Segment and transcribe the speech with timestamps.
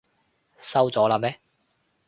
[0.63, 1.39] 收咗喇咩？